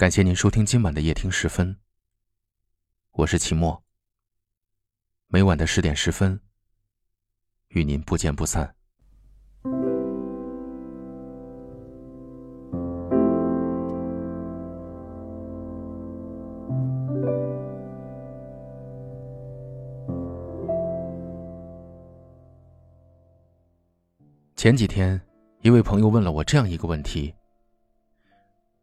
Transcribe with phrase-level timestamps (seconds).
[0.00, 1.76] 感谢您收听今晚的夜听十分，
[3.12, 3.84] 我是齐墨。
[5.26, 6.40] 每晚的十点十分，
[7.68, 8.74] 与您不见不散。
[24.56, 25.20] 前几天，
[25.60, 27.34] 一位朋友问了我这样一个问题。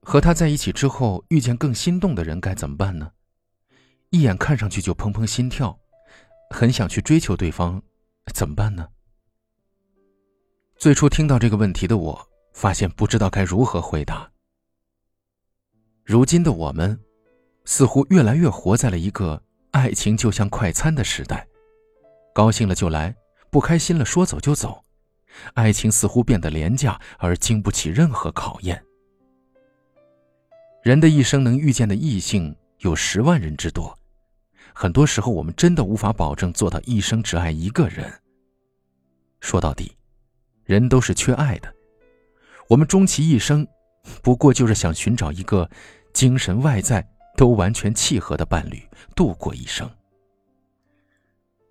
[0.02, 3.12] 和他在一起之后，遇见更心动的人该怎么办呢？
[4.10, 5.78] 一眼看上去就砰砰心跳，
[6.52, 7.82] 很想去追求对方，
[8.34, 8.88] 怎么办呢？
[10.78, 14.32] 最初听到这个问题的我，发现不知道该如何回答。
[16.06, 16.98] 如今的我们，
[17.66, 21.46] 似乎越来越活在了一个爱情就像快餐的时代，
[22.34, 23.14] 高兴了就来，
[23.50, 24.82] 不开心了说走就走，
[25.56, 28.82] 爱情似乎变得廉价而经不起任何考验。
[30.88, 33.94] 人的一生能遇见的异性有十万人之多，
[34.74, 38.10] 很多时候我们真的无法保证做到一生只爱一个人。
[39.42, 39.98] 说到底，
[40.64, 41.76] 人都是缺爱的，
[42.70, 43.68] 我们终其一生，
[44.22, 45.70] 不过就是想寻找一个
[46.14, 48.82] 精神外在都完全契合的伴侣
[49.14, 49.92] 度过一生。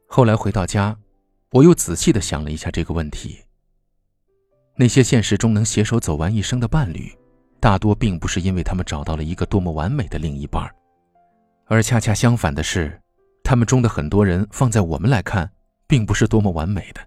[0.06, 0.94] 后来回到家，
[1.52, 3.38] 我又仔细的想了一下这个问题：
[4.74, 7.10] 那些现实中能携手走完一生的伴侣。
[7.58, 10.70] 大多并不是因为他们找到了一个多么完美的另一半，
[11.64, 13.00] 而恰恰相反的是，
[13.42, 15.50] 他们中的很多人放在我们来看，
[15.86, 17.00] 并不是多么完美的，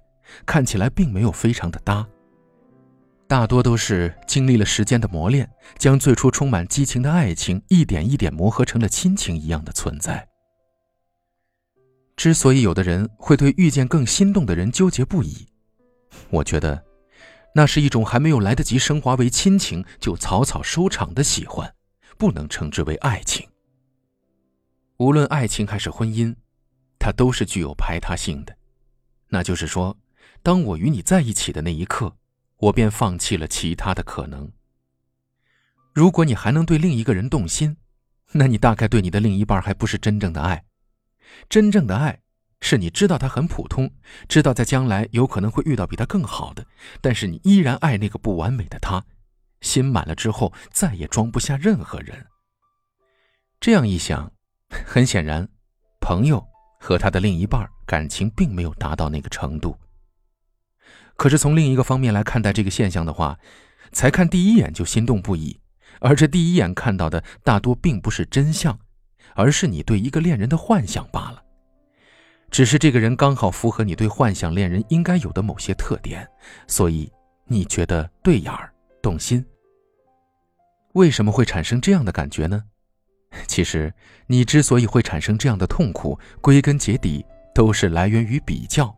[0.45, 2.05] 看起来并没有非常的搭。
[3.27, 10.27] 大多都是经历了时间的磨练，将最初充满激情的爱情一点一点磨合成了亲情一样的存在。
[12.17, 15.47] 之所以有的人会对遇见更心动的人纠结不已，
[16.31, 16.88] 我觉得。
[17.59, 21.75] 那是一种还没有来得及升华为亲情就草草收场的喜欢，
[22.17, 23.45] 不能称之为爱情。
[24.95, 26.33] 无论爱情还是婚姻，
[26.97, 28.55] 它都是具有排他性的。
[29.27, 29.97] 那就是说，
[30.41, 32.15] 当我与你在一起的那一刻，
[32.59, 34.49] 我便放弃了其他的可能。
[35.93, 37.75] 如果你还能对另一个人动心，
[38.31, 40.63] 那你大概对你的另一半还不是真正的爱。
[41.49, 42.21] 真正的爱。
[42.61, 43.89] 是你知道他很普通，
[44.27, 46.65] 知道在将来有可能会遇到比他更好的，
[47.01, 49.03] 但是你依然爱那个不完美的他，
[49.61, 52.27] 心满了之后再也装不下任何人。
[53.59, 54.31] 这样一想，
[54.85, 55.47] 很显然，
[55.99, 56.45] 朋友
[56.79, 59.77] 和他的另一半感情并没有达到那个程度。
[61.15, 63.37] 可是从另一个方面来看待这个现象的话，
[63.91, 65.59] 才看第一眼就心动不已，
[65.99, 68.79] 而这第一眼看到的大多并不是真相，
[69.35, 71.43] 而是你对一个恋人的幻想罢了。
[72.51, 76.27] 只是这个人刚好符合你对幻想恋人应该有的某些特点，
[76.67, 77.11] 所以
[77.45, 78.71] 你觉得对眼儿、
[79.01, 79.45] 动心。
[80.93, 82.63] 为什么会产生这样的感觉呢？
[83.47, 83.93] 其实，
[84.25, 87.23] 你之所以会产生这样的痛苦，归根结底
[87.53, 88.93] 都是来源于比较。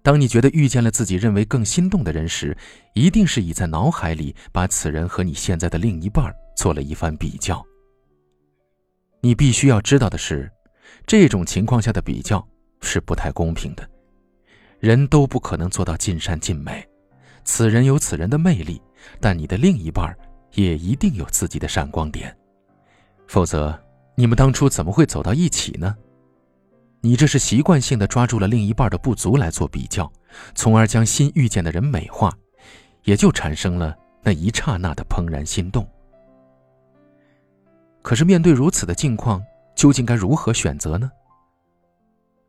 [0.00, 2.56] 当你觉得遇见了自己认为更心动的人时，
[2.94, 7.60] 一定是已在脑海里把此人和你现在的另一半做了一番比较。
[9.20, 10.48] 你必须要知道的是。
[11.06, 12.44] 这种情况下的比较
[12.80, 13.88] 是不太公平的，
[14.80, 16.84] 人都不可能做到尽善尽美，
[17.44, 18.82] 此人有此人的魅力，
[19.20, 20.12] 但你的另一半
[20.54, 22.36] 也一定有自己的闪光点，
[23.28, 23.78] 否则
[24.16, 25.96] 你们当初怎么会走到一起呢？
[27.00, 30.10] 你这是习惯性的抓住了另一半的不足来做比较，
[30.54, 32.36] 从而将新遇见的人美化，
[33.04, 35.88] 也就产生了那一刹那的怦然心动。
[38.02, 39.40] 可是面对如此的境况。
[39.76, 41.08] 究竟该如何选择呢？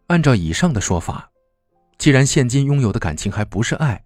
[0.07, 1.29] 按照以上的说法，
[1.97, 4.01] 既然现今拥有的感情还不是爱，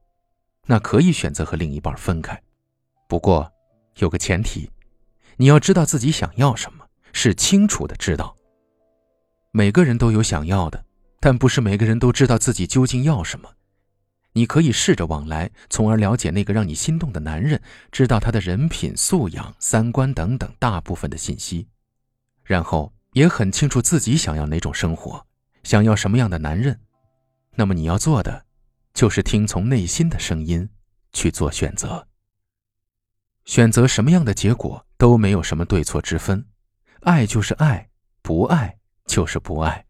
[0.66, 2.42] 那可以选择和另一半分开。
[3.08, 3.50] 不过，
[3.98, 4.68] 有个前提，
[5.38, 6.84] 你要知道自己想要什么，
[7.14, 8.36] 是清楚的知道。
[9.52, 10.84] 每个人都有想要的，
[11.20, 13.48] 但不是每个人都知道自己究竟要什么。
[14.34, 17.62] 你可以试着往来，从而了解那个让你心动的男人，
[17.92, 21.68] 知道他的人品、素养、三观等等大部分的信息，
[22.44, 22.92] 然后。
[23.14, 25.26] 也很清楚自己想要哪种生活，
[25.64, 26.80] 想要什么样的男人，
[27.56, 28.46] 那么你要做的，
[28.94, 30.70] 就是听从内心的声音
[31.12, 32.08] 去做选择。
[33.44, 36.46] 选择什么样的结果都没有什么对错之分，
[37.02, 37.90] 爱就是爱，
[38.22, 39.86] 不爱就是不爱。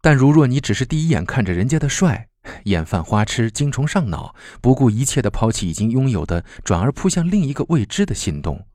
[0.00, 2.28] 但如若你只是第一眼看着人家的帅，
[2.64, 8.68] 眼犯花痴，精虫上脑，不顾一切的抛弃已经拥有的，转而扑向另一个未知的心动，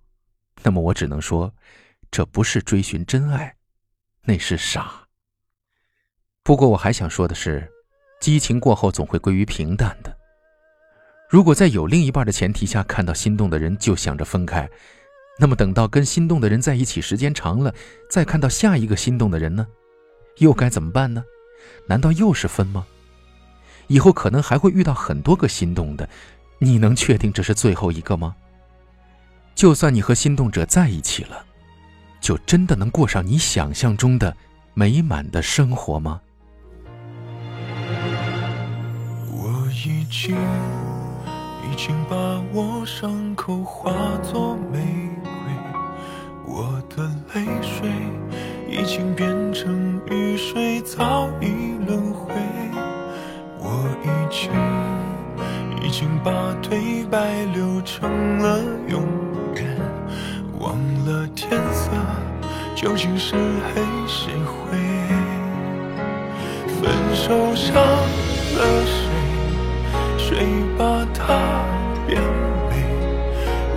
[0.63, 1.55] 那么我只能说。
[2.11, 3.55] 这不是追寻真爱，
[4.23, 5.07] 那是傻。
[6.43, 7.69] 不过我还想说的是，
[8.19, 10.15] 激情过后总会归于平淡的。
[11.29, 14.67] 如果在有另一半的前提下看到心动的人就想着分开，
[15.37, 17.73] 那么等到跟心动的人在一起时间长了，
[18.09, 19.67] 再看到下一个心动的人呢，
[20.37, 21.23] 又该怎么办呢？
[21.87, 22.87] 难道又是分吗？
[23.87, 26.09] 以后可能还会遇到很多个心动的，
[26.57, 28.35] 你能确定这是最后一个吗？
[29.53, 31.45] 就算你和心动者在一起了，
[32.19, 34.35] 就真的能过上你想象中的
[34.73, 36.21] 美满的生活吗？
[39.31, 40.35] 我已经。
[41.71, 42.15] 已经把
[42.51, 44.79] 我伤口化作玫
[45.23, 45.31] 瑰，
[46.45, 47.89] 我的泪水
[48.67, 52.33] 已经变成雨水，早已轮回。
[53.59, 54.51] 我已经
[55.87, 59.01] 已经把对白留成了永
[62.81, 64.71] 究竟是黑是灰。
[66.79, 68.95] 分手伤了谁？
[70.17, 70.47] 谁
[70.77, 71.27] 把他？
[72.07, 72.21] 变
[72.69, 72.71] 美，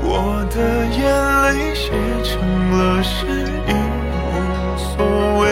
[0.05, 0.57] 我的
[0.87, 1.03] 眼
[1.43, 1.91] 泪写
[2.23, 2.31] 成
[2.79, 3.27] 了诗，
[3.67, 4.31] 已无
[4.79, 4.95] 所
[5.41, 5.43] 谓。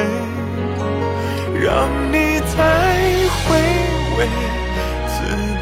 [1.61, 2.57] 让你再
[3.43, 3.49] 回
[4.17, 4.19] 味，
[5.09, 5.13] 自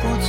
[0.02, 0.28] 不醉，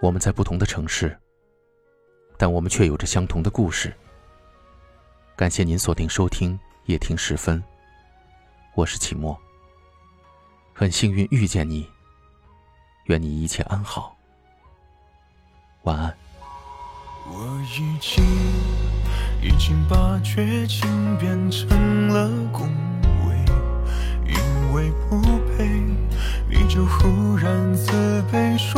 [0.00, 1.18] 我们在不同的城市，
[2.36, 3.92] 但我们却有着相同的故事。
[5.34, 7.62] 感谢您锁定收听夜听时分，
[8.76, 9.36] 我是齐墨。
[10.72, 11.84] 很幸运遇见你，
[13.06, 14.16] 愿你一切安好，
[15.82, 16.16] 晚安。
[17.26, 18.24] 我已经
[19.42, 22.68] 已经把绝情变成了恭
[23.26, 23.36] 维，
[24.32, 25.66] 因为不配，
[26.48, 28.77] 你就忽然自卑说，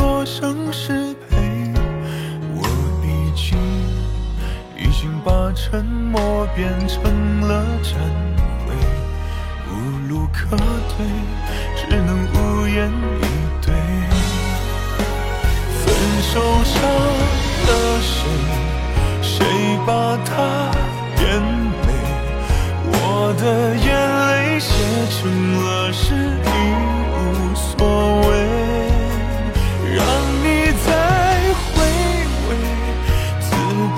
[5.71, 7.01] 沉默变成
[7.47, 7.95] 了忏
[8.67, 8.75] 悔，
[9.69, 9.73] 无
[10.09, 11.07] 路可退，
[11.77, 13.23] 只能无言以
[13.61, 13.73] 对。
[15.79, 15.85] 分
[16.23, 16.75] 手伤
[17.67, 17.71] 了
[18.01, 18.19] 谁？
[19.21, 19.45] 谁
[19.87, 20.35] 把它
[21.15, 21.87] 变美？
[22.91, 23.43] 我的
[23.77, 23.87] 眼
[24.27, 24.73] 泪写
[25.09, 25.21] 成
[25.63, 25.80] 了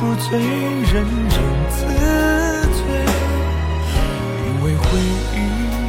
[0.04, 0.38] 不醉。
[0.38, 1.06] 人人
[1.70, 1.86] 自
[2.74, 2.84] 醉，
[4.46, 4.84] 因为回
[5.34, 5.83] 忆。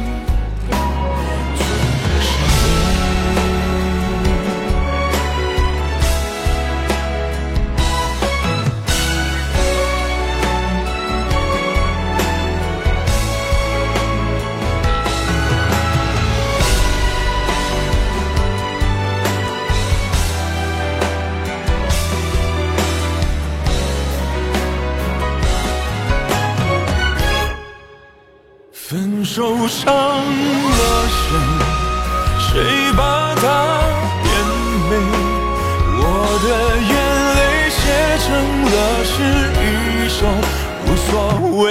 [28.87, 30.21] 分手伤了
[31.09, 31.25] 谁？
[32.37, 33.01] 谁把
[33.33, 33.41] 他
[34.21, 34.29] 变
[34.89, 34.93] 美？
[35.97, 36.03] 我
[36.43, 36.47] 的
[36.85, 36.93] 眼
[37.35, 37.39] 泪
[37.71, 37.81] 写
[38.21, 38.29] 成
[38.69, 39.13] 了诗，
[39.59, 39.65] 一
[40.07, 40.19] 首
[40.85, 41.09] 无所
[41.63, 41.65] 谓。